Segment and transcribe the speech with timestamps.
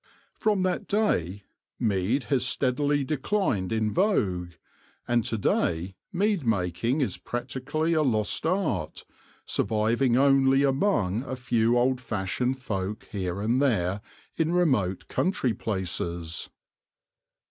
[0.33, 1.43] From that day
[1.79, 4.53] mead has steadily de clined in vogue,
[5.07, 9.05] and to day mead making is practically a lost art,
[9.45, 14.01] surviving only among a few old fashioned folk here and there
[14.37, 16.49] in remote country places.